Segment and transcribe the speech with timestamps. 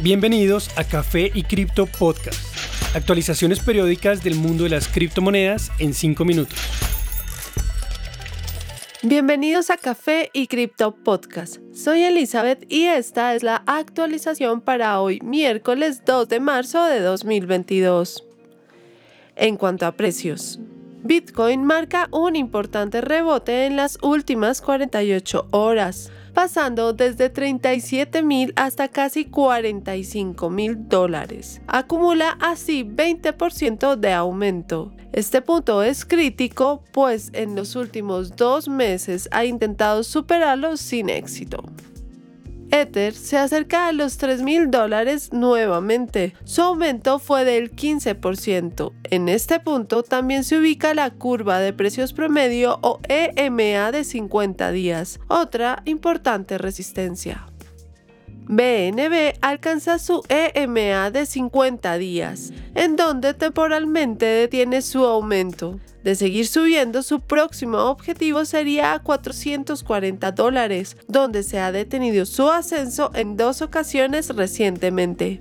[0.00, 2.38] Bienvenidos a Café y Cripto Podcast.
[2.94, 6.56] Actualizaciones periódicas del mundo de las criptomonedas en 5 minutos.
[9.02, 11.56] Bienvenidos a Café y Cripto Podcast.
[11.74, 18.24] Soy Elizabeth y esta es la actualización para hoy, miércoles 2 de marzo de 2022.
[19.34, 20.60] En cuanto a precios,
[21.08, 28.88] Bitcoin marca un importante rebote en las últimas 48 horas pasando desde 37 mil hasta
[28.88, 31.62] casi 45 mil dólares.
[31.66, 34.92] Acumula así 20% de aumento.
[35.14, 41.64] Este punto es crítico, pues en los últimos dos meses ha intentado superarlo sin éxito.
[42.70, 46.34] Ether se acerca a los 3 mil dólares nuevamente.
[46.44, 48.92] Su aumento fue del 15%.
[49.04, 54.70] En este punto también se ubica la curva de precios promedio o EMA de 50
[54.72, 57.46] días, otra importante resistencia.
[58.48, 65.78] BNB alcanza su EMA de 50 días, en donde temporalmente detiene su aumento.
[66.02, 72.48] De seguir subiendo, su próximo objetivo sería a 440 dólares, donde se ha detenido su
[72.48, 75.40] ascenso en dos ocasiones recientemente.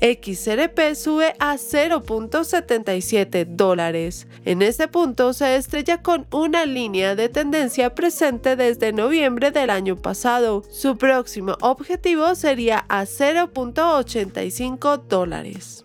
[0.00, 4.26] XRP sube a 0.77 dólares.
[4.44, 9.96] En este punto se estrella con una línea de tendencia presente desde noviembre del año
[9.96, 10.62] pasado.
[10.70, 15.83] Su próximo objetivo sería a 0.85 dólares.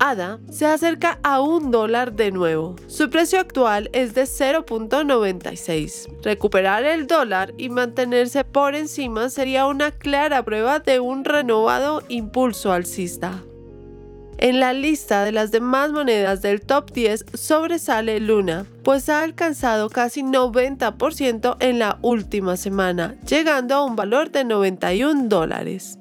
[0.00, 2.74] ADA se acerca a un dólar de nuevo.
[2.86, 6.22] Su precio actual es de 0.96.
[6.22, 12.72] Recuperar el dólar y mantenerse por encima sería una clara prueba de un renovado impulso
[12.72, 13.42] alcista.
[14.38, 19.90] En la lista de las demás monedas del top 10 sobresale Luna, pues ha alcanzado
[19.90, 25.98] casi 90% en la última semana, llegando a un valor de 91 dólares.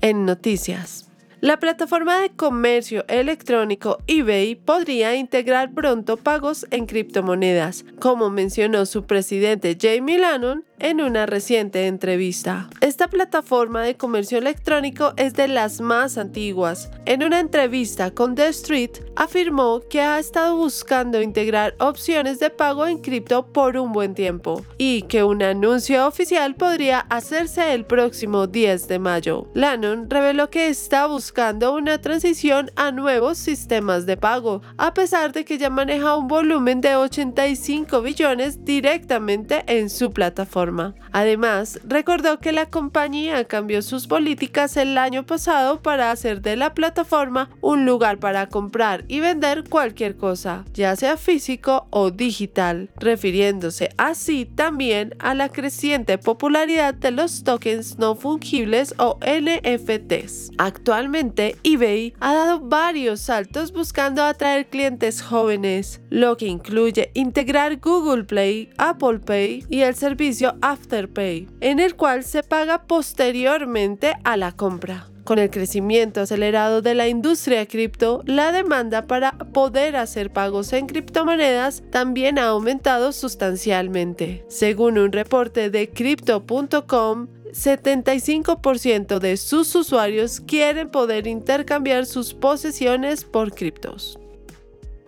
[0.00, 1.11] En noticias.
[1.42, 9.06] La plataforma de comercio electrónico eBay podría integrar pronto pagos en criptomonedas, como mencionó su
[9.06, 12.68] presidente Jamie Lannon en una reciente entrevista.
[12.80, 16.90] Esta plataforma de comercio electrónico es de las más antiguas.
[17.06, 22.86] En una entrevista con The Street, afirmó que ha estado buscando integrar opciones de pago
[22.86, 28.48] en cripto por un buen tiempo y que un anuncio oficial podría hacerse el próximo
[28.48, 29.46] 10 de mayo.
[29.54, 35.44] Lannon reveló que está buscando una transición a nuevos sistemas de pago, a pesar de
[35.44, 40.71] que ya maneja un volumen de 85 billones directamente en su plataforma.
[41.12, 46.74] Además, recordó que la compañía cambió sus políticas el año pasado para hacer de la
[46.74, 53.90] plataforma un lugar para comprar y vender cualquier cosa, ya sea físico o digital, refiriéndose
[53.98, 60.52] así también a la creciente popularidad de los tokens no fungibles o NFTs.
[60.58, 68.24] Actualmente, eBay ha dado varios saltos buscando atraer clientes jóvenes, lo que incluye integrar Google
[68.24, 74.52] Play, Apple Pay y el servicio Afterpay, en el cual se paga posteriormente a la
[74.52, 75.08] compra.
[75.24, 80.86] Con el crecimiento acelerado de la industria cripto, la demanda para poder hacer pagos en
[80.86, 84.44] criptomonedas también ha aumentado sustancialmente.
[84.48, 93.54] Según un reporte de crypto.com, 75% de sus usuarios quieren poder intercambiar sus posesiones por
[93.54, 94.18] criptos.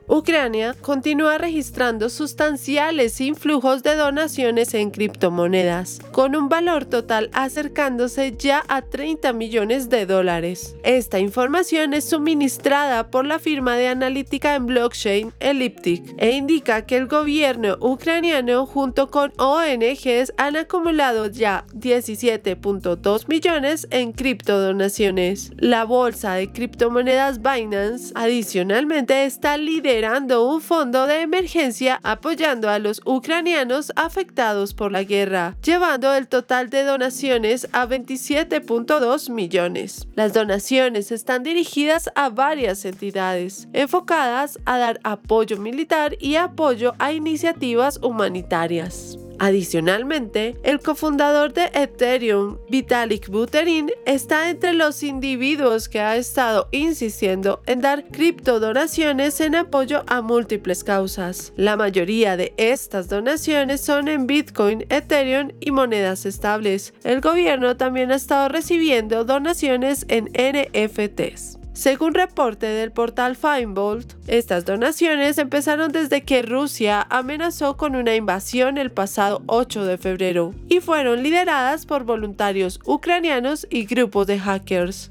[0.06, 8.64] Ucrania continúa registrando sustanciales influjos de donaciones en criptomonedas, con un valor total acercándose ya
[8.68, 10.76] a 30 millones de dólares.
[10.82, 16.98] Esta información es suministrada por la firma de analítica en blockchain Elliptic e indica que
[16.98, 25.50] el gobierno ucraniano junto con ONGs han acumulado ya 17.2 millones en criptodonaciones.
[25.56, 33.00] La bolsa de criptomonedas Binance adicionalmente está liderando un fondo de emergencia apoyando a los
[33.04, 40.08] ucranianos afectados por la guerra, llevando el total de donaciones a 27.2 millones.
[40.16, 47.12] Las donaciones están dirigidas a varias entidades, enfocadas a dar apoyo militar y apoyo a
[47.12, 49.18] iniciativas humanitarias.
[49.38, 57.62] Adicionalmente, el cofundador de Ethereum, Vitalik Buterin, está entre los individuos que ha estado insistiendo
[57.66, 61.52] en dar criptodonaciones en apoyo a múltiples causas.
[61.56, 66.94] La mayoría de estas donaciones son en Bitcoin, Ethereum y monedas estables.
[67.04, 71.63] El gobierno también ha estado recibiendo donaciones en NFTs.
[71.74, 78.78] Según reporte del portal Feinbolt, estas donaciones empezaron desde que Rusia amenazó con una invasión
[78.78, 85.10] el pasado 8 de febrero y fueron lideradas por voluntarios ucranianos y grupos de hackers.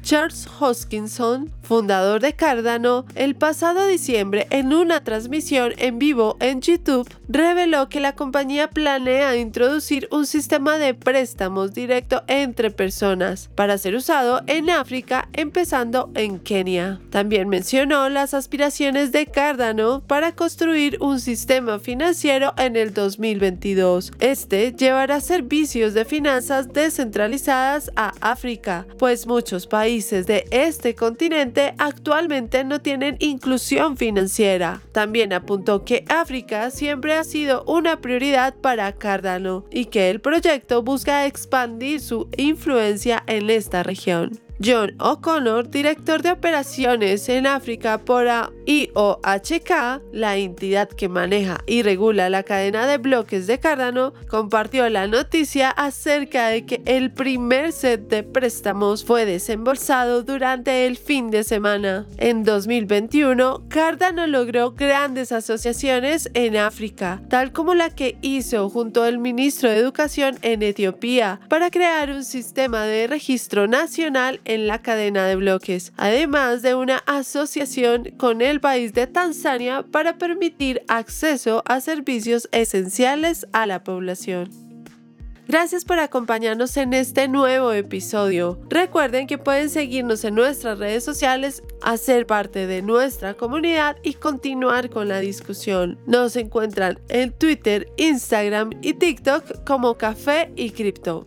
[0.00, 7.08] Charles Hoskinson, fundador de Cardano, el pasado diciembre en una transmisión en vivo en YouTube,
[7.28, 13.96] reveló que la compañía planea introducir un sistema de préstamos directo entre personas para ser
[13.96, 17.00] usado en África, empezando en Kenia.
[17.10, 24.12] También mencionó las aspiraciones de Cardano para construir un sistema financiero en el 2022.
[24.20, 32.64] Este llevará servicios de finanzas descentralizadas a África, pues muchos países de este continente actualmente
[32.64, 34.82] no tienen inclusión financiera.
[34.92, 40.82] También apuntó que África siempre ha sido una prioridad para Cardano y que el proyecto
[40.82, 44.45] busca expandir su influencia en esta región.
[44.64, 48.26] John O'Connor, director de operaciones en África por
[48.66, 55.06] IOHK, la entidad que maneja y regula la cadena de bloques de Cardano, compartió la
[55.06, 61.44] noticia acerca de que el primer set de préstamos fue desembolsado durante el fin de
[61.44, 62.06] semana.
[62.16, 69.18] En 2021, Cardano logró grandes asociaciones en África, tal como la que hizo junto al
[69.18, 75.26] ministro de Educación en Etiopía, para crear un sistema de registro nacional en la cadena
[75.26, 81.80] de bloques, además de una asociación con el país de Tanzania para permitir acceso a
[81.80, 84.66] servicios esenciales a la población.
[85.48, 88.58] Gracias por acompañarnos en este nuevo episodio.
[88.68, 94.90] Recuerden que pueden seguirnos en nuestras redes sociales, hacer parte de nuestra comunidad y continuar
[94.90, 96.00] con la discusión.
[96.04, 101.26] Nos encuentran en Twitter, Instagram y TikTok como Café y Cripto.